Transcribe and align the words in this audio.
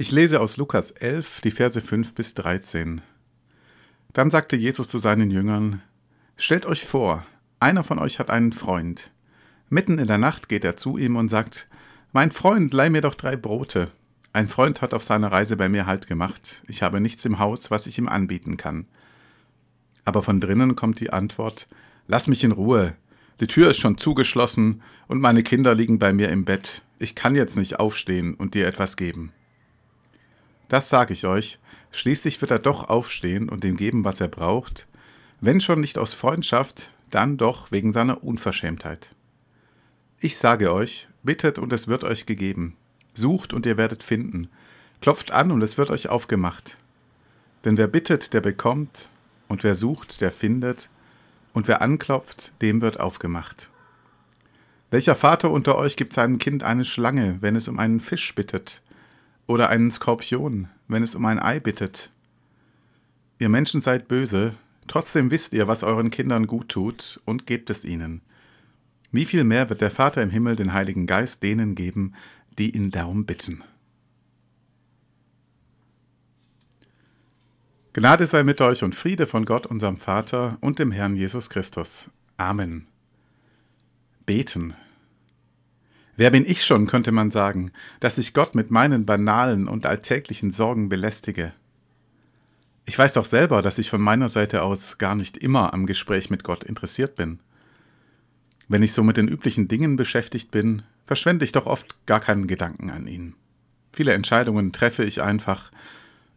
Ich 0.00 0.12
lese 0.12 0.40
aus 0.40 0.56
Lukas 0.56 0.92
11, 0.92 1.42
die 1.42 1.50
Verse 1.50 1.78
5 1.78 2.14
bis 2.14 2.32
13. 2.32 3.02
Dann 4.14 4.30
sagte 4.30 4.56
Jesus 4.56 4.88
zu 4.88 4.98
seinen 4.98 5.30
Jüngern, 5.30 5.82
Stellt 6.38 6.64
euch 6.64 6.86
vor, 6.86 7.26
einer 7.58 7.84
von 7.84 7.98
euch 7.98 8.18
hat 8.18 8.30
einen 8.30 8.54
Freund. 8.54 9.10
Mitten 9.68 9.98
in 9.98 10.06
der 10.06 10.16
Nacht 10.16 10.48
geht 10.48 10.64
er 10.64 10.74
zu 10.74 10.96
ihm 10.96 11.16
und 11.16 11.28
sagt, 11.28 11.68
Mein 12.12 12.30
Freund, 12.30 12.72
leih 12.72 12.88
mir 12.88 13.02
doch 13.02 13.14
drei 13.14 13.36
Brote. 13.36 13.90
Ein 14.32 14.48
Freund 14.48 14.80
hat 14.80 14.94
auf 14.94 15.04
seiner 15.04 15.32
Reise 15.32 15.58
bei 15.58 15.68
mir 15.68 15.84
Halt 15.84 16.06
gemacht. 16.06 16.62
Ich 16.66 16.82
habe 16.82 17.02
nichts 17.02 17.26
im 17.26 17.38
Haus, 17.38 17.70
was 17.70 17.86
ich 17.86 17.98
ihm 17.98 18.08
anbieten 18.08 18.56
kann. 18.56 18.86
Aber 20.06 20.22
von 20.22 20.40
drinnen 20.40 20.76
kommt 20.76 20.98
die 21.00 21.12
Antwort, 21.12 21.68
Lass 22.06 22.26
mich 22.26 22.42
in 22.42 22.52
Ruhe. 22.52 22.96
Die 23.40 23.48
Tür 23.48 23.72
ist 23.72 23.78
schon 23.80 23.98
zugeschlossen 23.98 24.80
und 25.08 25.20
meine 25.20 25.42
Kinder 25.42 25.74
liegen 25.74 25.98
bei 25.98 26.14
mir 26.14 26.30
im 26.30 26.46
Bett. 26.46 26.80
Ich 26.98 27.14
kann 27.14 27.34
jetzt 27.34 27.58
nicht 27.58 27.78
aufstehen 27.78 28.32
und 28.32 28.54
dir 28.54 28.66
etwas 28.66 28.96
geben. 28.96 29.34
Das 30.70 30.88
sage 30.88 31.12
ich 31.12 31.26
euch, 31.26 31.58
schließlich 31.90 32.40
wird 32.40 32.52
er 32.52 32.60
doch 32.60 32.88
aufstehen 32.88 33.48
und 33.48 33.64
ihm 33.64 33.76
geben, 33.76 34.04
was 34.04 34.20
er 34.20 34.28
braucht, 34.28 34.86
wenn 35.40 35.60
schon 35.60 35.80
nicht 35.80 35.98
aus 35.98 36.14
Freundschaft, 36.14 36.92
dann 37.10 37.36
doch 37.36 37.72
wegen 37.72 37.92
seiner 37.92 38.22
Unverschämtheit. 38.22 39.12
Ich 40.20 40.38
sage 40.38 40.72
euch, 40.72 41.08
bittet 41.24 41.58
und 41.58 41.72
es 41.72 41.88
wird 41.88 42.04
euch 42.04 42.24
gegeben, 42.24 42.76
sucht 43.14 43.52
und 43.52 43.66
ihr 43.66 43.78
werdet 43.78 44.04
finden, 44.04 44.48
klopft 45.00 45.32
an 45.32 45.50
und 45.50 45.60
es 45.60 45.76
wird 45.76 45.90
euch 45.90 46.08
aufgemacht. 46.08 46.78
Denn 47.64 47.76
wer 47.76 47.88
bittet, 47.88 48.32
der 48.32 48.40
bekommt, 48.40 49.08
und 49.48 49.64
wer 49.64 49.74
sucht, 49.74 50.20
der 50.20 50.30
findet, 50.30 50.88
und 51.52 51.66
wer 51.66 51.82
anklopft, 51.82 52.52
dem 52.62 52.80
wird 52.80 53.00
aufgemacht. 53.00 53.70
Welcher 54.92 55.16
Vater 55.16 55.50
unter 55.50 55.76
euch 55.76 55.96
gibt 55.96 56.12
seinem 56.12 56.38
Kind 56.38 56.62
eine 56.62 56.84
Schlange, 56.84 57.38
wenn 57.40 57.56
es 57.56 57.66
um 57.66 57.80
einen 57.80 57.98
Fisch 57.98 58.32
bittet, 58.36 58.82
oder 59.50 59.68
einen 59.68 59.90
Skorpion, 59.90 60.68
wenn 60.86 61.02
es 61.02 61.16
um 61.16 61.26
ein 61.26 61.40
Ei 61.40 61.58
bittet. 61.58 62.10
Ihr 63.40 63.48
Menschen 63.48 63.82
seid 63.82 64.06
böse, 64.06 64.54
trotzdem 64.86 65.32
wisst 65.32 65.52
ihr, 65.54 65.66
was 65.66 65.82
euren 65.82 66.12
Kindern 66.12 66.46
gut 66.46 66.68
tut, 66.68 67.20
und 67.24 67.48
gebt 67.48 67.68
es 67.68 67.84
ihnen. 67.84 68.20
Wie 69.10 69.24
viel 69.24 69.42
mehr 69.42 69.68
wird 69.68 69.80
der 69.80 69.90
Vater 69.90 70.22
im 70.22 70.30
Himmel 70.30 70.54
den 70.54 70.72
Heiligen 70.72 71.04
Geist 71.04 71.42
denen 71.42 71.74
geben, 71.74 72.14
die 72.58 72.70
ihn 72.70 72.92
darum 72.92 73.26
bitten. 73.26 73.64
Gnade 77.92 78.28
sei 78.28 78.44
mit 78.44 78.60
euch 78.60 78.84
und 78.84 78.94
Friede 78.94 79.26
von 79.26 79.46
Gott, 79.46 79.66
unserem 79.66 79.96
Vater 79.96 80.58
und 80.60 80.78
dem 80.78 80.92
Herrn 80.92 81.16
Jesus 81.16 81.50
Christus. 81.50 82.08
Amen. 82.36 82.86
Beten. 84.26 84.76
Wer 86.20 86.30
bin 86.30 86.44
ich 86.44 86.66
schon, 86.66 86.86
könnte 86.86 87.12
man 87.12 87.30
sagen, 87.30 87.72
dass 87.98 88.18
ich 88.18 88.34
Gott 88.34 88.54
mit 88.54 88.70
meinen 88.70 89.06
banalen 89.06 89.66
und 89.66 89.86
alltäglichen 89.86 90.50
Sorgen 90.50 90.90
belästige? 90.90 91.54
Ich 92.84 92.98
weiß 92.98 93.14
doch 93.14 93.24
selber, 93.24 93.62
dass 93.62 93.78
ich 93.78 93.88
von 93.88 94.02
meiner 94.02 94.28
Seite 94.28 94.62
aus 94.62 94.98
gar 94.98 95.14
nicht 95.14 95.38
immer 95.38 95.72
am 95.72 95.86
Gespräch 95.86 96.28
mit 96.28 96.44
Gott 96.44 96.62
interessiert 96.62 97.14
bin. 97.14 97.40
Wenn 98.68 98.82
ich 98.82 98.92
so 98.92 99.02
mit 99.02 99.16
den 99.16 99.28
üblichen 99.28 99.66
Dingen 99.66 99.96
beschäftigt 99.96 100.50
bin, 100.50 100.82
verschwende 101.06 101.46
ich 101.46 101.52
doch 101.52 101.64
oft 101.64 101.96
gar 102.04 102.20
keinen 102.20 102.46
Gedanken 102.46 102.90
an 102.90 103.06
ihn. 103.06 103.34
Viele 103.90 104.12
Entscheidungen 104.12 104.72
treffe 104.72 105.04
ich 105.04 105.22
einfach, 105.22 105.70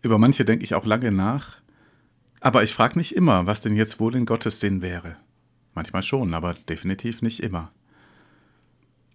über 0.01 0.17
manche 0.17 0.45
denke 0.45 0.63
ich 0.63 0.75
auch 0.75 0.85
lange 0.85 1.11
nach, 1.11 1.57
aber 2.39 2.63
ich 2.63 2.73
frage 2.73 2.97
nicht 2.97 3.17
immer, 3.17 3.47
was 3.47 3.59
denn 3.59 3.75
jetzt 3.75 3.99
wohl 3.99 4.15
in 4.15 4.25
Gottes 4.25 4.61
Sinn 4.61 4.81
wäre. 4.81 5.17
Manchmal 5.75 6.03
schon, 6.03 6.33
aber 6.33 6.53
definitiv 6.53 7.21
nicht 7.21 7.41
immer. 7.41 7.73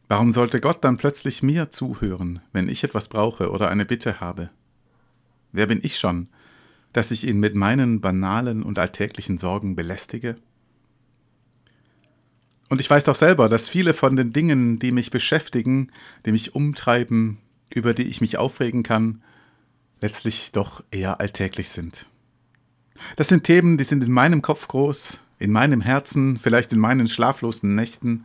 Warum 0.09 0.33
sollte 0.33 0.61
Gott 0.61 0.83
dann 0.83 0.97
plötzlich 0.97 1.43
mir 1.43 1.71
zuhören, 1.71 2.41
wenn 2.53 2.71
ich 2.71 2.83
etwas 2.83 3.09
brauche 3.09 3.51
oder 3.51 3.69
eine 3.69 3.85
Bitte 3.85 4.21
habe? 4.21 4.49
Wer 5.53 5.67
bin 5.67 5.81
ich 5.83 5.99
schon, 5.99 6.29
dass 6.95 7.11
ich 7.11 7.27
ihn 7.27 7.39
mit 7.39 7.55
meinen 7.55 8.01
banalen 8.01 8.63
und 8.63 8.79
alltäglichen 8.79 9.37
Sorgen 9.37 9.77
belästige? 9.77 10.37
Und 12.71 12.81
ich 12.81 12.89
weiß 12.89 13.05
doch 13.05 13.15
selber, 13.15 13.51
dass 13.51 13.69
viele 13.69 13.93
von 13.93 14.17
den 14.17 14.33
Dingen, 14.33 14.79
die 14.79 14.93
mich 14.93 15.11
beschäftigen, 15.11 15.91
die 16.25 16.33
mich 16.33 16.55
umtreiben, 16.55 17.39
über 17.73 17.93
die 17.93 18.05
ich 18.05 18.23
mich 18.23 18.39
aufregen 18.39 18.83
kann, 18.83 19.23
letztlich 20.01 20.53
doch 20.53 20.83
eher 20.91 21.21
alltäglich 21.21 21.69
sind. 21.69 22.07
Das 23.17 23.29
sind 23.29 23.45
Themen, 23.45 23.77
die 23.77 23.85
sind 23.85 24.03
in 24.03 24.13
meinem 24.13 24.41
Kopf 24.41 24.69
groß, 24.69 25.21
in 25.39 25.53
meinem 25.53 25.83
Herzen, 25.83 26.39
vielleicht 26.39 26.73
in 26.73 26.79
meinen 26.79 27.09
schlaflosen 27.09 27.75
Nächten, 27.75 28.25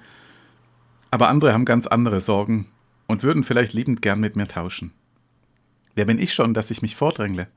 aber 1.13 1.29
andere 1.29 1.53
haben 1.53 1.63
ganz 1.63 1.85
andere 1.85 2.19
Sorgen 2.19 2.65
und 3.05 3.21
würden 3.21 3.43
vielleicht 3.43 3.73
liebend 3.73 4.01
gern 4.01 4.19
mit 4.19 4.35
mir 4.35 4.47
tauschen. 4.47 4.89
Wer 5.93 6.05
bin 6.05 6.17
ich 6.17 6.33
schon, 6.33 6.55
dass 6.55 6.71
ich 6.71 6.81
mich 6.81 6.95
vordrängle? 6.95 7.47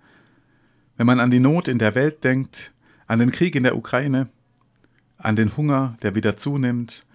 Wenn 0.98 1.06
man 1.06 1.20
an 1.20 1.30
die 1.30 1.40
Not 1.40 1.66
in 1.66 1.78
der 1.78 1.94
Welt 1.94 2.22
denkt, 2.22 2.74
an 3.06 3.18
den 3.18 3.30
Krieg 3.30 3.54
in 3.54 3.62
der 3.62 3.74
Ukraine, 3.74 4.28
an 5.16 5.36
den 5.36 5.56
Hunger, 5.56 5.96
der 6.02 6.14
wieder 6.14 6.36
zunimmt, 6.36 7.06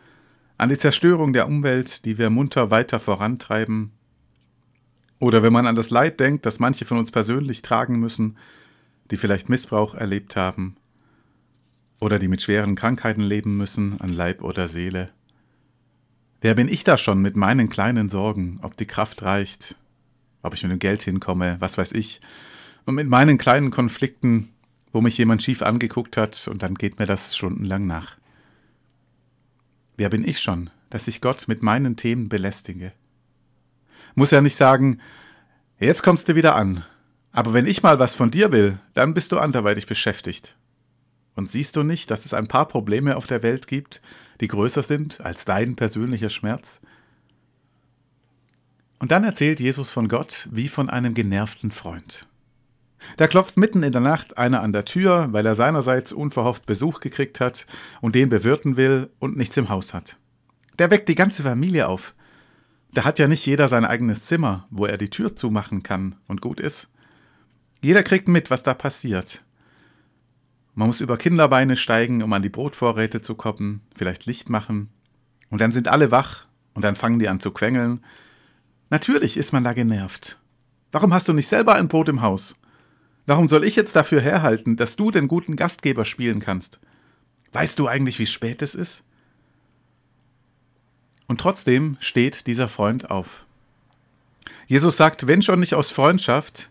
an 0.57 0.69
die 0.69 0.79
Zerstörung 0.79 1.31
der 1.31 1.45
Umwelt, 1.45 2.05
die 2.05 2.17
wir 2.17 2.31
munter 2.31 2.71
weiter 2.71 2.99
vorantreiben, 2.99 3.91
oder 5.19 5.43
wenn 5.43 5.53
man 5.53 5.67
an 5.67 5.75
das 5.75 5.91
Leid 5.91 6.19
denkt, 6.19 6.47
das 6.47 6.57
manche 6.57 6.85
von 6.85 6.97
uns 6.97 7.11
persönlich 7.11 7.61
tragen 7.61 7.99
müssen, 7.99 8.35
die 9.11 9.17
vielleicht 9.17 9.47
Missbrauch 9.47 9.93
erlebt 9.93 10.35
haben, 10.35 10.75
oder 11.99 12.17
die 12.17 12.27
mit 12.27 12.41
schweren 12.41 12.73
Krankheiten 12.73 13.21
leben 13.21 13.57
müssen, 13.57 14.01
an 14.01 14.11
Leib 14.11 14.41
oder 14.41 14.67
Seele, 14.67 15.11
Wer 16.41 16.55
bin 16.55 16.67
ich 16.67 16.83
da 16.83 16.97
schon 16.97 17.21
mit 17.21 17.35
meinen 17.35 17.69
kleinen 17.69 18.09
Sorgen, 18.09 18.59
ob 18.63 18.75
die 18.75 18.87
Kraft 18.87 19.21
reicht, 19.21 19.75
ob 20.41 20.55
ich 20.55 20.63
mit 20.63 20.71
dem 20.71 20.79
Geld 20.79 21.03
hinkomme, 21.03 21.57
was 21.59 21.77
weiß 21.77 21.91
ich, 21.91 22.19
und 22.85 22.95
mit 22.95 23.07
meinen 23.07 23.37
kleinen 23.37 23.69
Konflikten, 23.69 24.49
wo 24.91 25.01
mich 25.01 25.19
jemand 25.19 25.43
schief 25.43 25.61
angeguckt 25.61 26.17
hat 26.17 26.47
und 26.47 26.63
dann 26.63 26.73
geht 26.73 26.97
mir 26.97 27.05
das 27.05 27.37
stundenlang 27.37 27.85
nach. 27.85 28.17
Wer 29.97 30.09
bin 30.09 30.27
ich 30.27 30.41
schon, 30.41 30.71
dass 30.89 31.07
ich 31.07 31.21
Gott 31.21 31.47
mit 31.47 31.61
meinen 31.61 31.95
Themen 31.95 32.27
belästige? 32.27 32.91
Muss 34.15 34.31
ja 34.31 34.41
nicht 34.41 34.55
sagen, 34.55 34.99
jetzt 35.79 36.01
kommst 36.01 36.27
du 36.27 36.35
wieder 36.35 36.55
an, 36.55 36.83
aber 37.31 37.53
wenn 37.53 37.67
ich 37.67 37.83
mal 37.83 37.99
was 37.99 38.15
von 38.15 38.31
dir 38.31 38.51
will, 38.51 38.79
dann 38.95 39.13
bist 39.13 39.31
du 39.31 39.37
anderweitig 39.37 39.85
beschäftigt. 39.85 40.55
Und 41.35 41.49
siehst 41.49 41.75
du 41.75 41.83
nicht, 41.83 42.11
dass 42.11 42.25
es 42.25 42.33
ein 42.33 42.47
paar 42.47 42.67
Probleme 42.67 43.15
auf 43.15 43.27
der 43.27 43.43
Welt 43.43 43.67
gibt, 43.67 44.01
die 44.41 44.47
größer 44.47 44.83
sind 44.83 45.21
als 45.21 45.45
dein 45.45 45.75
persönlicher 45.75 46.29
Schmerz? 46.29 46.81
Und 48.99 49.11
dann 49.11 49.23
erzählt 49.23 49.59
Jesus 49.59 49.89
von 49.89 50.07
Gott 50.07 50.47
wie 50.51 50.67
von 50.67 50.89
einem 50.89 51.13
genervten 51.13 51.71
Freund. 51.71 52.27
Da 53.17 53.27
klopft 53.27 53.57
mitten 53.57 53.81
in 53.81 53.91
der 53.91 54.01
Nacht 54.01 54.37
einer 54.37 54.61
an 54.61 54.73
der 54.73 54.85
Tür, 54.85 55.29
weil 55.31 55.45
er 55.45 55.55
seinerseits 55.55 56.11
unverhofft 56.11 56.65
Besuch 56.65 56.99
gekriegt 56.99 57.39
hat 57.39 57.65
und 57.99 58.13
den 58.13 58.29
bewirten 58.29 58.77
will 58.77 59.09
und 59.19 59.37
nichts 59.37 59.57
im 59.57 59.69
Haus 59.69 59.93
hat. 59.93 60.17
Der 60.77 60.91
weckt 60.91 61.09
die 61.09 61.15
ganze 61.15 61.43
Familie 61.43 61.87
auf. 61.87 62.13
Da 62.93 63.03
hat 63.03 63.19
ja 63.19 63.27
nicht 63.27 63.45
jeder 63.45 63.69
sein 63.69 63.85
eigenes 63.85 64.25
Zimmer, 64.25 64.67
wo 64.69 64.85
er 64.85 64.97
die 64.97 65.09
Tür 65.09 65.35
zumachen 65.35 65.81
kann 65.81 66.15
und 66.27 66.41
gut 66.41 66.59
ist. 66.59 66.89
Jeder 67.81 68.03
kriegt 68.03 68.27
mit, 68.27 68.51
was 68.51 68.63
da 68.63 68.73
passiert. 68.73 69.43
Man 70.73 70.87
muss 70.87 71.01
über 71.01 71.17
Kinderbeine 71.17 71.75
steigen, 71.75 72.23
um 72.23 72.31
an 72.33 72.41
die 72.41 72.49
Brotvorräte 72.49 73.21
zu 73.21 73.35
kommen, 73.35 73.81
vielleicht 73.95 74.25
Licht 74.25 74.49
machen. 74.49 74.89
Und 75.49 75.59
dann 75.59 75.71
sind 75.71 75.87
alle 75.87 76.11
wach 76.11 76.45
und 76.73 76.83
dann 76.83 76.95
fangen 76.95 77.19
die 77.19 77.27
an 77.27 77.39
zu 77.39 77.51
quengeln. 77.51 78.03
Natürlich 78.89 79.37
ist 79.37 79.51
man 79.51 79.63
da 79.63 79.73
genervt. 79.73 80.39
Warum 80.91 81.13
hast 81.13 81.27
du 81.27 81.33
nicht 81.33 81.47
selber 81.47 81.75
ein 81.75 81.87
Brot 81.87 82.09
im 82.09 82.21
Haus? 82.21 82.55
Warum 83.25 83.47
soll 83.47 83.63
ich 83.63 83.75
jetzt 83.75 83.95
dafür 83.95 84.21
herhalten, 84.21 84.77
dass 84.77 84.95
du 84.95 85.11
den 85.11 85.27
guten 85.27 85.55
Gastgeber 85.55 86.05
spielen 86.05 86.39
kannst? 86.39 86.79
Weißt 87.53 87.77
du 87.77 87.87
eigentlich, 87.87 88.17
wie 88.19 88.25
spät 88.25 88.61
es 88.61 88.75
ist? 88.75 89.03
Und 91.27 91.39
trotzdem 91.39 91.97
steht 91.99 92.47
dieser 92.47 92.67
Freund 92.67 93.11
auf. 93.11 93.45
Jesus 94.67 94.97
sagt, 94.97 95.27
wenn 95.27 95.41
schon 95.41 95.59
nicht 95.59 95.75
aus 95.75 95.91
Freundschaft, 95.91 96.70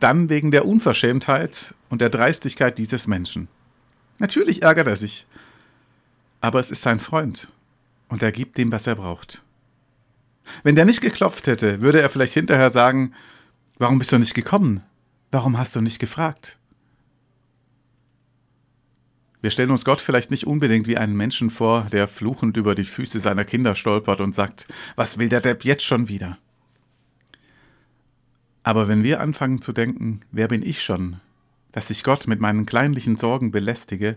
dann 0.00 0.28
wegen 0.28 0.50
der 0.50 0.66
Unverschämtheit 0.66 1.74
und 1.88 2.00
der 2.00 2.10
Dreistigkeit 2.10 2.78
dieses 2.78 3.06
Menschen. 3.06 3.48
Natürlich 4.18 4.62
ärgert 4.62 4.88
er 4.88 4.96
sich, 4.96 5.26
aber 6.40 6.60
es 6.60 6.70
ist 6.70 6.82
sein 6.82 7.00
Freund 7.00 7.48
und 8.08 8.22
er 8.22 8.32
gibt 8.32 8.58
ihm, 8.58 8.72
was 8.72 8.86
er 8.86 8.96
braucht. 8.96 9.42
Wenn 10.62 10.74
der 10.74 10.84
nicht 10.84 11.00
geklopft 11.00 11.46
hätte, 11.46 11.80
würde 11.80 12.00
er 12.00 12.10
vielleicht 12.10 12.34
hinterher 12.34 12.70
sagen, 12.70 13.14
warum 13.78 13.98
bist 13.98 14.12
du 14.12 14.18
nicht 14.18 14.34
gekommen? 14.34 14.82
Warum 15.30 15.58
hast 15.58 15.76
du 15.76 15.80
nicht 15.80 15.98
gefragt? 15.98 16.58
Wir 19.42 19.50
stellen 19.50 19.70
uns 19.70 19.84
Gott 19.84 20.00
vielleicht 20.00 20.30
nicht 20.30 20.46
unbedingt 20.46 20.86
wie 20.86 20.98
einen 20.98 21.16
Menschen 21.16 21.50
vor, 21.50 21.88
der 21.90 22.08
fluchend 22.08 22.56
über 22.56 22.74
die 22.74 22.84
Füße 22.84 23.18
seiner 23.20 23.44
Kinder 23.44 23.74
stolpert 23.74 24.20
und 24.20 24.34
sagt, 24.34 24.66
was 24.96 25.16
will 25.18 25.30
der 25.30 25.40
Depp 25.40 25.64
jetzt 25.64 25.84
schon 25.84 26.08
wieder? 26.08 26.36
Aber 28.62 28.88
wenn 28.88 29.02
wir 29.02 29.20
anfangen 29.20 29.62
zu 29.62 29.72
denken, 29.72 30.20
wer 30.30 30.48
bin 30.48 30.62
ich 30.62 30.82
schon, 30.82 31.20
dass 31.72 31.90
ich 31.90 32.02
Gott 32.02 32.26
mit 32.26 32.40
meinen 32.40 32.66
kleinlichen 32.66 33.16
Sorgen 33.16 33.50
belästige, 33.50 34.16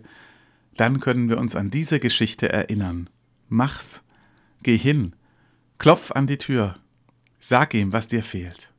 dann 0.75 0.99
können 0.99 1.29
wir 1.29 1.37
uns 1.37 1.55
an 1.55 1.69
diese 1.69 1.99
Geschichte 1.99 2.51
erinnern. 2.51 3.09
Mach's, 3.47 4.03
geh 4.63 4.77
hin, 4.77 5.13
klopf 5.77 6.11
an 6.11 6.27
die 6.27 6.37
Tür, 6.37 6.77
sag 7.39 7.73
ihm, 7.73 7.93
was 7.93 8.07
dir 8.07 8.23
fehlt. 8.23 8.71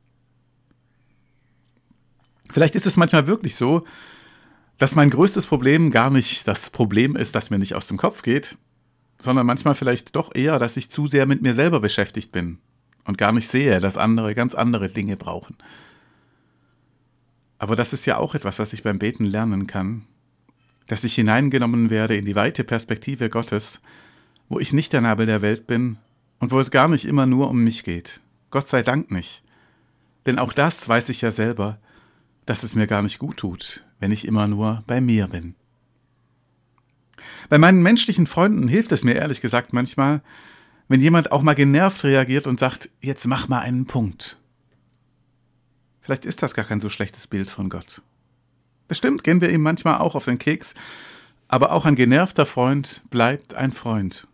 Vielleicht 2.49 2.75
ist 2.75 2.85
es 2.85 2.97
manchmal 2.97 3.27
wirklich 3.27 3.55
so, 3.55 3.85
dass 4.77 4.95
mein 4.95 5.09
größtes 5.09 5.47
Problem 5.47 5.89
gar 5.89 6.09
nicht 6.09 6.47
das 6.47 6.69
Problem 6.69 7.15
ist, 7.15 7.33
das 7.33 7.49
mir 7.49 7.57
nicht 7.57 7.75
aus 7.75 7.87
dem 7.87 7.97
Kopf 7.97 8.21
geht, 8.21 8.57
sondern 9.17 9.47
manchmal 9.47 9.73
vielleicht 9.73 10.15
doch 10.15 10.35
eher, 10.35 10.59
dass 10.59 10.77
ich 10.77 10.91
zu 10.91 11.07
sehr 11.07 11.25
mit 11.25 11.41
mir 11.41 11.53
selber 11.53 11.79
beschäftigt 11.79 12.31
bin 12.31 12.59
und 13.05 13.17
gar 13.17 13.31
nicht 13.31 13.47
sehe, 13.47 13.79
dass 13.79 13.97
andere 13.97 14.35
ganz 14.35 14.55
andere 14.55 14.89
Dinge 14.89 15.15
brauchen. 15.15 15.55
Aber 17.57 17.75
das 17.75 17.93
ist 17.93 18.05
ja 18.05 18.17
auch 18.17 18.35
etwas, 18.35 18.59
was 18.59 18.73
ich 18.73 18.83
beim 18.83 18.99
Beten 18.99 19.25
lernen 19.25 19.67
kann, 19.67 20.05
dass 20.87 21.03
ich 21.03 21.15
hineingenommen 21.15 21.89
werde 21.89 22.15
in 22.15 22.25
die 22.25 22.35
weite 22.35 22.63
Perspektive 22.63 23.29
Gottes, 23.29 23.79
wo 24.49 24.59
ich 24.59 24.73
nicht 24.73 24.93
der 24.93 25.01
Nabel 25.01 25.25
der 25.25 25.41
Welt 25.41 25.65
bin 25.65 25.97
und 26.39 26.51
wo 26.51 26.59
es 26.59 26.71
gar 26.71 26.87
nicht 26.87 27.05
immer 27.05 27.25
nur 27.25 27.49
um 27.49 27.63
mich 27.63 27.83
geht. 27.83 28.19
Gott 28.51 28.67
sei 28.67 28.83
Dank 28.83 29.09
nicht. 29.09 29.41
Denn 30.25 30.39
auch 30.39 30.53
das 30.53 30.87
weiß 30.87 31.09
ich 31.09 31.21
ja 31.21 31.31
selber, 31.31 31.77
dass 32.45 32.63
es 32.63 32.75
mir 32.75 32.87
gar 32.87 33.01
nicht 33.01 33.19
gut 33.19 33.37
tut, 33.37 33.83
wenn 33.99 34.11
ich 34.11 34.27
immer 34.27 34.47
nur 34.47 34.83
bei 34.85 35.01
mir 35.01 35.27
bin. 35.27 35.55
Bei 37.49 37.57
meinen 37.57 37.81
menschlichen 37.81 38.27
Freunden 38.27 38.67
hilft 38.67 38.91
es 38.91 39.03
mir 39.03 39.13
ehrlich 39.13 39.41
gesagt 39.41 39.73
manchmal, 39.73 40.21
wenn 40.87 41.01
jemand 41.01 41.31
auch 41.31 41.41
mal 41.41 41.55
genervt 41.55 42.03
reagiert 42.03 42.47
und 42.47 42.59
sagt, 42.59 42.89
jetzt 43.01 43.25
mach 43.27 43.47
mal 43.47 43.59
einen 43.59 43.85
Punkt. 43.85 44.37
Vielleicht 46.01 46.25
ist 46.25 46.43
das 46.43 46.53
gar 46.53 46.65
kein 46.65 46.81
so 46.81 46.89
schlechtes 46.89 47.27
Bild 47.27 47.49
von 47.49 47.69
Gott. 47.69 48.01
Bestimmt 48.87 49.23
gehen 49.23 49.41
wir 49.41 49.49
ihm 49.49 49.61
manchmal 49.61 49.97
auch 49.97 50.13
auf 50.13 50.25
den 50.25 50.37
Keks, 50.37 50.75
aber 51.47 51.71
auch 51.71 51.85
ein 51.85 51.95
genervter 51.95 52.45
Freund 52.45 53.01
bleibt 53.09 53.55
ein 53.55 53.73
Freund. 53.73 54.27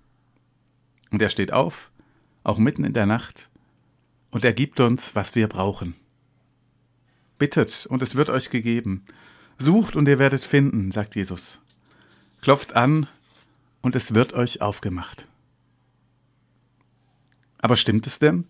Und 1.12 1.22
er 1.22 1.30
steht 1.30 1.54
auf, 1.54 1.92
auch 2.44 2.58
mitten 2.58 2.84
in 2.84 2.94
der 2.94 3.06
Nacht, 3.06 3.50
und 4.32 4.46
er 4.46 4.54
gibt 4.54 4.80
uns, 4.80 5.16
was 5.16 5.36
wir 5.36 5.48
brauchen. 5.48 5.96
Bittet, 7.38 7.86
und 7.86 8.02
es 8.02 8.16
wird 8.16 8.30
euch 8.30 8.50
gegeben. 8.50 9.04
Sucht, 9.58 9.96
und 9.96 10.08
ihr 10.08 10.20
werdet 10.20 10.42
finden, 10.42 10.92
sagt 10.92 11.16
Jesus. 11.16 11.60
Klopft 12.42 12.76
an, 12.76 13.08
und 13.82 13.96
es 13.96 14.14
wird 14.14 14.34
euch 14.34 14.62
aufgemacht. 14.62 15.28
Aber 17.62 17.78
stimmt 17.78 18.08
es 18.08 18.20
denn? 18.20 18.46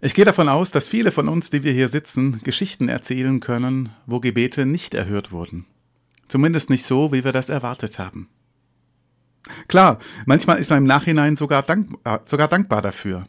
Ich 0.00 0.14
gehe 0.14 0.24
davon 0.24 0.48
aus, 0.48 0.70
dass 0.70 0.88
viele 0.88 1.12
von 1.12 1.28
uns, 1.28 1.48
die 1.48 1.62
wir 1.62 1.72
hier 1.72 1.88
sitzen, 1.88 2.40
Geschichten 2.42 2.88
erzählen 2.88 3.40
können, 3.40 3.90
wo 4.06 4.20
Gebete 4.20 4.66
nicht 4.66 4.92
erhört 4.92 5.32
wurden. 5.32 5.64
Zumindest 6.28 6.68
nicht 6.68 6.84
so, 6.84 7.12
wie 7.12 7.24
wir 7.24 7.32
das 7.32 7.48
erwartet 7.48 7.98
haben. 7.98 8.28
Klar, 9.68 9.98
manchmal 10.26 10.58
ist 10.58 10.70
man 10.70 10.78
im 10.78 10.84
Nachhinein 10.84 11.36
sogar, 11.36 11.62
dankbar, 11.62 12.22
sogar 12.26 12.48
dankbar 12.48 12.82
dafür, 12.82 13.26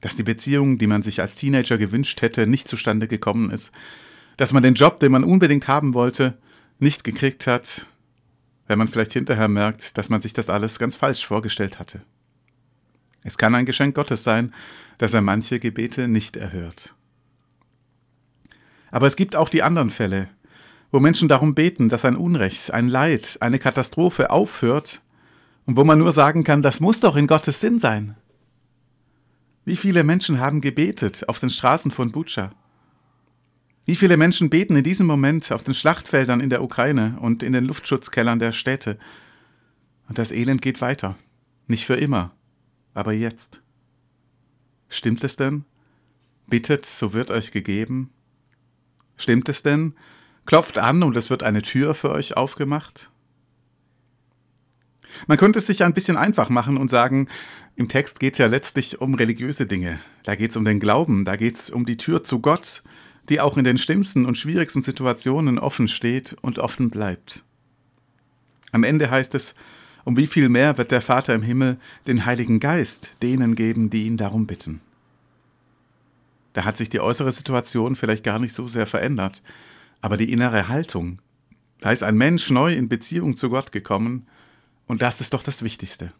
dass 0.00 0.16
die 0.16 0.22
Beziehung, 0.22 0.78
die 0.78 0.86
man 0.86 1.02
sich 1.02 1.20
als 1.20 1.36
Teenager 1.36 1.78
gewünscht 1.78 2.22
hätte, 2.22 2.46
nicht 2.46 2.68
zustande 2.68 3.08
gekommen 3.08 3.50
ist, 3.50 3.72
dass 4.36 4.52
man 4.52 4.62
den 4.62 4.74
Job, 4.74 5.00
den 5.00 5.12
man 5.12 5.24
unbedingt 5.24 5.68
haben 5.68 5.94
wollte, 5.94 6.36
nicht 6.78 7.04
gekriegt 7.04 7.46
hat, 7.46 7.86
wenn 8.66 8.78
man 8.78 8.88
vielleicht 8.88 9.12
hinterher 9.12 9.48
merkt, 9.48 9.96
dass 9.98 10.08
man 10.08 10.20
sich 10.20 10.32
das 10.32 10.48
alles 10.48 10.78
ganz 10.78 10.96
falsch 10.96 11.26
vorgestellt 11.26 11.78
hatte. 11.78 12.02
Es 13.26 13.38
kann 13.38 13.56
ein 13.56 13.66
Geschenk 13.66 13.96
Gottes 13.96 14.22
sein, 14.22 14.54
dass 14.98 15.12
er 15.12 15.20
manche 15.20 15.58
Gebete 15.58 16.06
nicht 16.06 16.36
erhört. 16.36 16.94
Aber 18.92 19.08
es 19.08 19.16
gibt 19.16 19.34
auch 19.34 19.48
die 19.48 19.64
anderen 19.64 19.90
Fälle, 19.90 20.28
wo 20.92 21.00
Menschen 21.00 21.28
darum 21.28 21.56
beten, 21.56 21.88
dass 21.88 22.04
ein 22.04 22.14
Unrecht, 22.14 22.70
ein 22.70 22.86
Leid, 22.86 23.38
eine 23.40 23.58
Katastrophe 23.58 24.30
aufhört 24.30 25.02
und 25.66 25.76
wo 25.76 25.82
man 25.82 25.98
nur 25.98 26.12
sagen 26.12 26.44
kann, 26.44 26.62
das 26.62 26.78
muss 26.78 27.00
doch 27.00 27.16
in 27.16 27.26
Gottes 27.26 27.60
Sinn 27.60 27.80
sein. 27.80 28.14
Wie 29.64 29.76
viele 29.76 30.04
Menschen 30.04 30.38
haben 30.38 30.60
gebetet 30.60 31.28
auf 31.28 31.40
den 31.40 31.50
Straßen 31.50 31.90
von 31.90 32.12
Butscha? 32.12 32.52
Wie 33.86 33.96
viele 33.96 34.16
Menschen 34.16 34.50
beten 34.50 34.76
in 34.76 34.84
diesem 34.84 35.06
Moment 35.06 35.50
auf 35.50 35.64
den 35.64 35.74
Schlachtfeldern 35.74 36.40
in 36.40 36.50
der 36.50 36.62
Ukraine 36.62 37.16
und 37.20 37.42
in 37.42 37.52
den 37.52 37.64
Luftschutzkellern 37.64 38.38
der 38.38 38.52
Städte? 38.52 39.00
Und 40.08 40.16
das 40.16 40.30
Elend 40.30 40.62
geht 40.62 40.80
weiter. 40.80 41.16
Nicht 41.66 41.86
für 41.86 41.96
immer, 41.96 42.30
aber 42.96 43.12
jetzt. 43.12 43.60
Stimmt 44.88 45.22
es 45.22 45.36
denn? 45.36 45.64
Bittet, 46.46 46.86
so 46.86 47.12
wird 47.12 47.30
euch 47.30 47.52
gegeben. 47.52 48.10
Stimmt 49.16 49.48
es 49.48 49.62
denn? 49.62 49.94
Klopft 50.46 50.78
an 50.78 51.02
und 51.02 51.16
es 51.16 51.28
wird 51.28 51.42
eine 51.42 51.60
Tür 51.60 51.94
für 51.94 52.10
euch 52.10 52.36
aufgemacht. 52.36 53.10
Man 55.26 55.36
könnte 55.36 55.58
es 55.58 55.66
sich 55.66 55.84
ein 55.84 55.92
bisschen 55.92 56.16
einfach 56.16 56.48
machen 56.48 56.78
und 56.78 56.90
sagen, 56.90 57.28
im 57.74 57.88
Text 57.88 58.18
geht 58.18 58.34
es 58.34 58.38
ja 58.38 58.46
letztlich 58.46 59.00
um 59.00 59.14
religiöse 59.14 59.66
Dinge. 59.66 60.00
Da 60.22 60.34
geht 60.34 60.50
es 60.50 60.56
um 60.56 60.64
den 60.64 60.80
Glauben, 60.80 61.24
da 61.24 61.36
geht 61.36 61.56
es 61.56 61.68
um 61.68 61.84
die 61.84 61.98
Tür 61.98 62.24
zu 62.24 62.40
Gott, 62.40 62.82
die 63.28 63.40
auch 63.40 63.58
in 63.58 63.64
den 63.64 63.76
schlimmsten 63.76 64.24
und 64.24 64.38
schwierigsten 64.38 64.82
Situationen 64.82 65.58
offen 65.58 65.88
steht 65.88 66.34
und 66.40 66.58
offen 66.58 66.88
bleibt. 66.90 67.44
Am 68.72 68.84
Ende 68.84 69.10
heißt 69.10 69.34
es, 69.34 69.54
um 70.06 70.16
wie 70.16 70.28
viel 70.28 70.48
mehr 70.48 70.78
wird 70.78 70.92
der 70.92 71.02
Vater 71.02 71.34
im 71.34 71.42
Himmel 71.42 71.78
den 72.06 72.24
Heiligen 72.24 72.60
Geist 72.60 73.10
denen 73.22 73.56
geben, 73.56 73.90
die 73.90 74.06
ihn 74.06 74.16
darum 74.16 74.46
bitten. 74.46 74.80
Da 76.52 76.64
hat 76.64 76.76
sich 76.76 76.88
die 76.88 77.00
äußere 77.00 77.32
Situation 77.32 77.96
vielleicht 77.96 78.22
gar 78.22 78.38
nicht 78.38 78.54
so 78.54 78.68
sehr 78.68 78.86
verändert, 78.86 79.42
aber 80.00 80.16
die 80.16 80.30
innere 80.30 80.68
Haltung. 80.68 81.18
Da 81.80 81.90
ist 81.90 82.04
ein 82.04 82.16
Mensch 82.16 82.50
neu 82.50 82.72
in 82.72 82.88
Beziehung 82.88 83.34
zu 83.34 83.50
Gott 83.50 83.72
gekommen, 83.72 84.26
und 84.86 85.02
das 85.02 85.20
ist 85.20 85.34
doch 85.34 85.42
das 85.42 85.64
Wichtigste. 85.64 86.12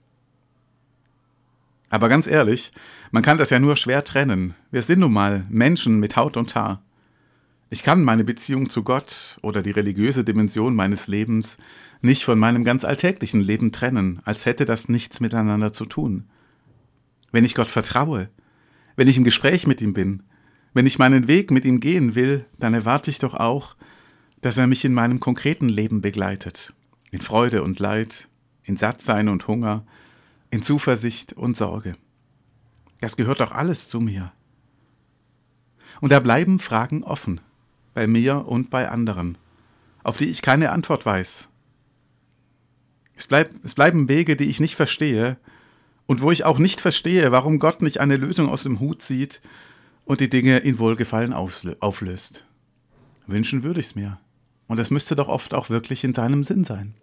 Aber 1.88 2.08
ganz 2.08 2.26
ehrlich, 2.26 2.72
man 3.12 3.22
kann 3.22 3.38
das 3.38 3.50
ja 3.50 3.60
nur 3.60 3.76
schwer 3.76 4.02
trennen. 4.02 4.56
Wir 4.72 4.82
sind 4.82 4.98
nun 4.98 5.12
mal 5.12 5.46
Menschen 5.48 6.00
mit 6.00 6.16
Haut 6.16 6.36
und 6.36 6.56
Haar. 6.56 6.82
Ich 7.70 7.84
kann 7.84 8.02
meine 8.02 8.24
Beziehung 8.24 8.68
zu 8.68 8.82
Gott 8.82 9.38
oder 9.42 9.62
die 9.62 9.70
religiöse 9.70 10.24
Dimension 10.24 10.74
meines 10.74 11.06
Lebens 11.06 11.56
nicht 12.00 12.24
von 12.24 12.38
meinem 12.38 12.64
ganz 12.64 12.84
alltäglichen 12.84 13.40
Leben 13.40 13.72
trennen, 13.72 14.20
als 14.24 14.46
hätte 14.46 14.64
das 14.64 14.88
nichts 14.88 15.20
miteinander 15.20 15.72
zu 15.72 15.86
tun. 15.86 16.24
Wenn 17.32 17.44
ich 17.44 17.54
Gott 17.54 17.68
vertraue, 17.68 18.28
wenn 18.96 19.08
ich 19.08 19.16
im 19.16 19.24
Gespräch 19.24 19.66
mit 19.66 19.80
ihm 19.80 19.92
bin, 19.92 20.22
wenn 20.74 20.86
ich 20.86 20.98
meinen 20.98 21.28
Weg 21.28 21.50
mit 21.50 21.64
ihm 21.64 21.80
gehen 21.80 22.14
will, 22.14 22.44
dann 22.58 22.74
erwarte 22.74 23.10
ich 23.10 23.18
doch 23.18 23.34
auch, 23.34 23.76
dass 24.42 24.58
er 24.58 24.66
mich 24.66 24.84
in 24.84 24.94
meinem 24.94 25.20
konkreten 25.20 25.68
Leben 25.68 26.02
begleitet, 26.02 26.72
in 27.10 27.20
Freude 27.20 27.62
und 27.62 27.78
Leid, 27.78 28.28
in 28.62 28.76
Sattsein 28.76 29.28
und 29.28 29.48
Hunger, 29.48 29.84
in 30.50 30.62
Zuversicht 30.62 31.32
und 31.32 31.56
Sorge. 31.56 31.96
Das 33.00 33.16
gehört 33.16 33.40
doch 33.40 33.52
alles 33.52 33.88
zu 33.88 34.00
mir. 34.00 34.32
Und 36.00 36.12
da 36.12 36.20
bleiben 36.20 36.58
Fragen 36.58 37.02
offen, 37.04 37.40
bei 37.94 38.06
mir 38.06 38.46
und 38.46 38.68
bei 38.68 38.88
anderen, 38.88 39.38
auf 40.02 40.16
die 40.16 40.26
ich 40.26 40.42
keine 40.42 40.70
Antwort 40.70 41.06
weiß, 41.06 41.48
es, 43.16 43.26
bleib, 43.26 43.50
es 43.64 43.74
bleiben 43.74 44.08
Wege, 44.08 44.36
die 44.36 44.44
ich 44.44 44.60
nicht 44.60 44.76
verstehe 44.76 45.38
und 46.06 46.20
wo 46.20 46.30
ich 46.30 46.44
auch 46.44 46.58
nicht 46.58 46.80
verstehe, 46.80 47.32
warum 47.32 47.58
Gott 47.58 47.82
nicht 47.82 47.98
eine 47.98 48.16
Lösung 48.16 48.48
aus 48.48 48.62
dem 48.62 48.78
Hut 48.78 49.02
zieht 49.02 49.40
und 50.04 50.20
die 50.20 50.30
Dinge 50.30 50.58
in 50.58 50.78
Wohlgefallen 50.78 51.32
auflöst. 51.32 52.44
Wünschen 53.26 53.62
würde 53.62 53.80
ich 53.80 53.86
es 53.86 53.94
mir. 53.96 54.20
Und 54.68 54.78
es 54.78 54.90
müsste 54.90 55.16
doch 55.16 55.28
oft 55.28 55.54
auch 55.54 55.70
wirklich 55.70 56.04
in 56.04 56.14
seinem 56.14 56.44
Sinn 56.44 56.64
sein. 56.64 56.94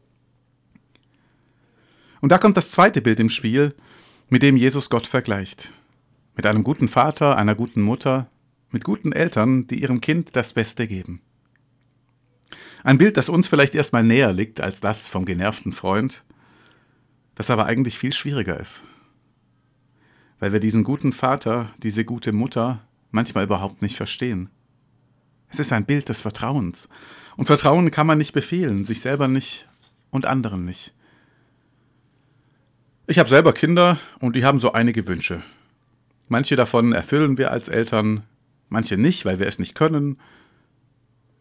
Und 2.22 2.32
da 2.32 2.38
kommt 2.38 2.58
das 2.58 2.72
zweite 2.72 3.02
Bild 3.02 3.20
im 3.20 3.30
Spiel, 3.30 3.76
mit 4.30 4.44
dem 4.44 4.56
Jesus 4.56 4.90
Gott 4.90 5.08
vergleicht. 5.08 5.74
Mit 6.36 6.46
einem 6.46 6.64
guten 6.64 6.88
Vater, 6.88 7.38
einer 7.38 7.56
guten 7.56 7.82
Mutter, 7.82 8.30
mit 8.72 8.84
guten 8.84 9.12
Eltern, 9.12 9.68
die 9.68 9.82
ihrem 9.82 10.02
Kind 10.02 10.36
das 10.36 10.54
Beste 10.54 10.88
geben. 10.88 11.22
Ein 12.84 12.98
Bild, 12.98 13.16
das 13.16 13.30
uns 13.30 13.48
vielleicht 13.48 13.76
erstmal 13.76 14.04
näher 14.04 14.34
liegt 14.34 14.60
als 14.60 14.82
das 14.82 15.08
vom 15.10 15.26
genervten 15.26 15.72
Freund, 15.72 16.26
das 17.34 17.50
aber 17.50 17.66
eigentlich 17.66 17.98
viel 17.98 18.12
schwieriger 18.12 18.60
ist. 18.60 18.84
Weil 20.40 20.52
wir 20.52 20.60
diesen 20.60 20.84
guten 20.84 21.14
Vater, 21.14 21.74
diese 21.78 22.04
gute 22.04 22.34
Mutter 22.34 22.86
manchmal 23.12 23.46
überhaupt 23.46 23.82
nicht 23.82 23.96
verstehen. 23.96 24.50
Es 25.48 25.60
ist 25.60 25.72
ein 25.72 25.86
Bild 25.86 26.10
des 26.10 26.20
Vertrauens. 26.20 26.90
Und 27.38 27.46
Vertrauen 27.46 27.90
kann 27.90 28.06
man 28.06 28.18
nicht 28.18 28.34
befehlen, 28.34 28.84
sich 28.84 29.00
selber 29.00 29.30
nicht 29.30 29.70
und 30.10 30.26
anderen 30.26 30.66
nicht. 30.66 30.94
Ich 33.08 33.18
habe 33.18 33.30
selber 33.30 33.54
Kinder 33.54 33.98
und 34.20 34.36
die 34.36 34.44
haben 34.44 34.60
so 34.60 34.74
einige 34.74 35.08
Wünsche. 35.08 35.42
Manche 36.28 36.56
davon 36.56 36.92
erfüllen 36.92 37.38
wir 37.38 37.52
als 37.52 37.70
Eltern, 37.70 38.24
manche 38.70 38.98
nicht, 38.98 39.26
weil 39.26 39.40
wir 39.40 39.48
es 39.48 39.60
nicht 39.60 39.76
können, 39.76 40.18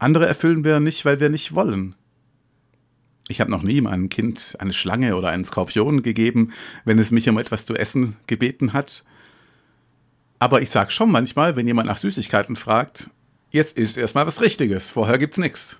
andere 0.02 0.26
erfüllen 0.26 0.64
wir 0.64 0.80
nicht, 0.80 1.04
weil 1.04 1.21
wir 1.21 1.28
nicht 1.28 1.54
wollen. 1.54 1.94
Ich 3.28 3.40
habe 3.40 3.50
noch 3.50 3.62
nie 3.62 3.80
meinem 3.80 4.09
Kind 4.09 4.56
eine 4.59 4.73
Schlange 4.73 5.16
oder 5.16 5.28
einen 5.28 5.44
Skorpion 5.44 6.02
gegeben, 6.02 6.52
wenn 6.85 6.99
es 6.99 7.11
mich 7.11 7.28
um 7.28 7.38
etwas 7.38 7.64
zu 7.64 7.75
essen 7.75 8.16
gebeten 8.26 8.73
hat. 8.73 9.04
Aber 10.38 10.61
ich 10.61 10.71
sage 10.71 10.90
schon 10.90 11.11
manchmal, 11.11 11.56
wenn 11.56 11.66
jemand 11.66 11.87
nach 11.87 11.97
Süßigkeiten 11.97 12.56
fragt, 12.56 13.11
jetzt 13.52 13.78
ist 13.78 13.97
erstmal 13.97 14.26
was 14.26 14.40
Richtiges, 14.40 14.90
vorher 14.90 15.18
gibt's 15.18 15.38
nichts. 15.38 15.78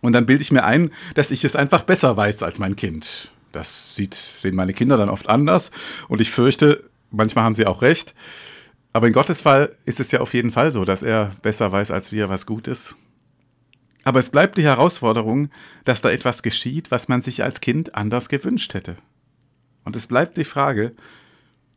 Und 0.00 0.12
dann 0.12 0.26
bilde 0.26 0.42
ich 0.42 0.52
mir 0.52 0.64
ein, 0.64 0.92
dass 1.14 1.30
ich 1.30 1.44
es 1.44 1.56
einfach 1.56 1.82
besser 1.82 2.16
weiß 2.16 2.42
als 2.42 2.58
mein 2.58 2.76
Kind. 2.76 3.32
Das 3.52 3.94
sieht, 3.94 4.14
sehen 4.14 4.54
meine 4.54 4.74
Kinder 4.74 4.96
dann 4.96 5.08
oft 5.08 5.28
anders 5.28 5.70
und 6.08 6.20
ich 6.20 6.30
fürchte, 6.30 6.88
manchmal 7.10 7.44
haben 7.44 7.54
sie 7.54 7.66
auch 7.66 7.82
recht. 7.82 8.14
Aber 8.94 9.08
in 9.08 9.12
Gottes 9.12 9.40
Fall 9.40 9.74
ist 9.84 9.98
es 9.98 10.12
ja 10.12 10.20
auf 10.20 10.34
jeden 10.34 10.52
Fall 10.52 10.72
so, 10.72 10.84
dass 10.84 11.02
er 11.02 11.34
besser 11.42 11.72
weiß 11.72 11.90
als 11.90 12.12
wir, 12.12 12.28
was 12.28 12.46
gut 12.46 12.68
ist. 12.68 12.94
Aber 14.04 14.20
es 14.20 14.30
bleibt 14.30 14.56
die 14.56 14.62
Herausforderung, 14.62 15.50
dass 15.84 16.00
da 16.00 16.12
etwas 16.12 16.44
geschieht, 16.44 16.92
was 16.92 17.08
man 17.08 17.20
sich 17.20 17.42
als 17.42 17.60
Kind 17.60 17.96
anders 17.96 18.28
gewünscht 18.28 18.72
hätte. 18.72 18.96
Und 19.84 19.96
es 19.96 20.06
bleibt 20.06 20.36
die 20.36 20.44
Frage, 20.44 20.94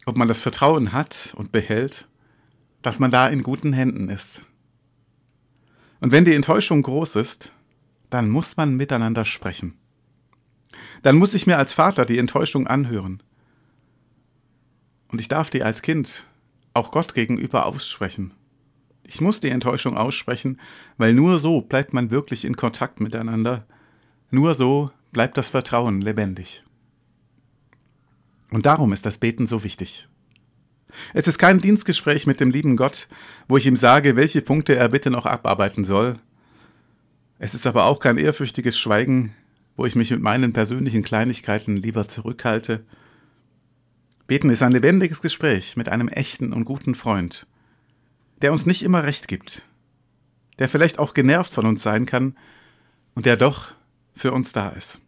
ob 0.06 0.16
man 0.16 0.28
das 0.28 0.42
Vertrauen 0.42 0.94
hat 0.94 1.34
und 1.36 1.52
behält, 1.52 2.08
dass 2.84 3.00
man 3.00 3.10
da 3.10 3.28
in 3.28 3.42
guten 3.42 3.74
Händen 3.74 4.10
ist. 4.10 4.44
Und 6.00 6.12
wenn 6.12 6.24
die 6.24 6.36
Enttäuschung 6.36 6.84
groß 6.84 7.16
ist, 7.16 7.52
dann 8.12 8.30
muss 8.30 8.58
man 8.58 8.76
miteinander 8.76 9.26
sprechen. 9.26 9.74
Dann 11.02 11.18
muss 11.18 11.34
ich 11.34 11.48
mir 11.48 11.58
als 11.58 11.74
Vater 11.74 12.06
die 12.06 12.20
Enttäuschung 12.20 12.68
anhören. 12.68 13.24
Und 15.08 15.20
ich 15.20 15.30
darf 15.30 15.50
die 15.50 15.64
als 15.64 15.82
Kind 15.82 16.28
auch 16.78 16.92
Gott 16.92 17.14
gegenüber 17.14 17.66
aussprechen. 17.66 18.32
Ich 19.04 19.22
muss 19.22 19.40
die 19.40 19.50
Enttäuschung 19.50 19.98
aussprechen, 19.98 20.60
weil 20.98 21.14
nur 21.14 21.40
so 21.40 21.62
bleibt 21.62 21.94
man 21.94 22.12
wirklich 22.12 22.46
in 22.46 22.56
Kontakt 22.56 23.00
miteinander. 23.00 23.66
Nur 24.32 24.54
so 24.54 24.92
bleibt 25.12 25.38
das 25.38 25.50
Vertrauen 25.50 26.02
lebendig. 26.02 26.64
Und 28.52 28.66
darum 28.66 28.94
ist 28.94 29.06
das 29.06 29.18
Beten 29.18 29.48
so 29.48 29.64
wichtig. 29.64 30.08
Es 31.14 31.28
ist 31.28 31.38
kein 31.38 31.62
Dienstgespräch 31.62 32.28
mit 32.28 32.40
dem 32.40 32.50
lieben 32.50 32.78
Gott, 32.78 33.08
wo 33.48 33.58
ich 33.58 33.66
ihm 33.66 33.76
sage, 33.76 34.16
welche 34.16 34.42
Punkte 34.42 34.76
er 34.76 34.90
bitte 34.90 35.10
noch 35.10 35.26
abarbeiten 35.26 35.84
soll. 35.84 36.20
Es 37.40 37.54
ist 37.54 37.68
aber 37.68 37.86
auch 37.86 38.00
kein 38.00 38.18
ehrfürchtiges 38.18 38.80
Schweigen, 38.80 39.36
wo 39.76 39.86
ich 39.86 39.96
mich 39.96 40.12
mit 40.12 40.22
meinen 40.22 40.54
persönlichen 40.54 41.04
Kleinigkeiten 41.04 41.76
lieber 41.76 42.08
zurückhalte. 42.08 42.84
Beten 44.28 44.50
ist 44.50 44.62
ein 44.62 44.74
lebendiges 44.74 45.22
Gespräch 45.22 45.78
mit 45.78 45.88
einem 45.88 46.10
echten 46.10 46.52
und 46.52 46.66
guten 46.66 46.96
Freund, 46.96 47.48
der 48.42 48.52
uns 48.52 48.66
nicht 48.66 48.84
immer 48.84 49.06
recht 49.06 49.30
gibt, 49.30 49.64
der 50.60 50.68
vielleicht 50.68 51.00
auch 51.00 51.14
genervt 51.14 51.54
von 51.54 51.66
uns 51.66 51.82
sein 51.82 52.06
kann 52.06 52.36
und 53.16 53.26
der 53.26 53.38
doch 53.38 53.70
für 54.14 54.34
uns 54.34 54.52
da 54.52 54.68
ist. 54.70 55.00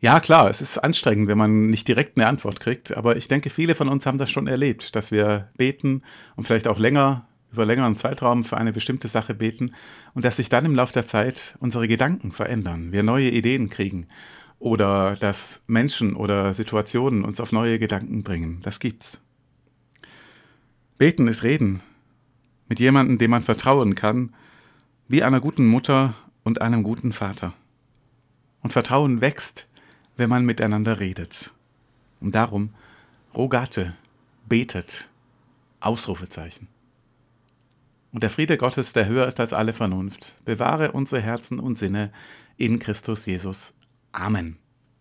Ja, 0.00 0.20
klar, 0.20 0.48
es 0.48 0.62
ist 0.62 0.78
anstrengend, 0.78 1.28
wenn 1.28 1.36
man 1.36 1.66
nicht 1.66 1.86
direkt 1.86 2.16
eine 2.16 2.28
Antwort 2.28 2.60
kriegt, 2.60 2.96
aber 2.96 3.16
ich 3.16 3.28
denke, 3.28 3.50
viele 3.50 3.74
von 3.74 3.88
uns 3.88 4.06
haben 4.06 4.16
das 4.16 4.30
schon 4.30 4.46
erlebt, 4.46 4.96
dass 4.96 5.12
wir 5.12 5.50
beten 5.56 6.02
und 6.34 6.46
vielleicht 6.46 6.68
auch 6.68 6.78
länger, 6.78 7.26
über 7.52 7.66
längeren 7.66 7.98
Zeitraum 7.98 8.44
für 8.44 8.56
eine 8.56 8.72
bestimmte 8.72 9.08
Sache 9.08 9.34
beten 9.34 9.74
und 10.14 10.24
dass 10.24 10.36
sich 10.36 10.48
dann 10.48 10.64
im 10.64 10.74
Laufe 10.74 10.94
der 10.94 11.06
Zeit 11.06 11.56
unsere 11.60 11.88
Gedanken 11.88 12.32
verändern, 12.32 12.92
wir 12.92 13.02
neue 13.02 13.28
Ideen 13.28 13.68
kriegen 13.68 14.06
oder 14.58 15.14
dass 15.16 15.62
Menschen 15.66 16.14
oder 16.14 16.54
Situationen 16.54 17.24
uns 17.24 17.40
auf 17.40 17.52
neue 17.52 17.78
Gedanken 17.78 18.22
bringen. 18.22 18.60
Das 18.62 18.80
gibt's. 18.80 19.20
Beten 20.98 21.28
ist 21.28 21.42
Reden 21.42 21.80
mit 22.68 22.80
jemandem, 22.80 23.18
dem 23.18 23.30
man 23.30 23.42
vertrauen 23.42 23.94
kann, 23.94 24.34
wie 25.06 25.22
einer 25.22 25.40
guten 25.40 25.66
Mutter 25.66 26.14
und 26.44 26.60
einem 26.60 26.82
guten 26.82 27.12
Vater. 27.12 27.54
Und 28.62 28.72
Vertrauen 28.72 29.20
wächst, 29.20 29.66
wenn 30.16 30.28
man 30.28 30.44
miteinander 30.44 31.00
redet. 31.00 31.52
Und 32.20 32.34
darum, 32.34 32.70
Rogate, 33.34 33.94
betet, 34.48 35.08
Ausrufezeichen. 35.80 36.66
Und 38.12 38.22
der 38.22 38.30
Friede 38.30 38.56
Gottes, 38.56 38.92
der 38.92 39.06
höher 39.06 39.26
ist 39.26 39.38
als 39.38 39.52
alle 39.52 39.72
Vernunft, 39.72 40.36
bewahre 40.44 40.92
unsere 40.92 41.20
Herzen 41.22 41.60
und 41.60 41.78
Sinne 41.78 42.10
in 42.56 42.78
Christus 42.78 43.26
Jesus. 43.26 43.72
Amen. 44.18 44.58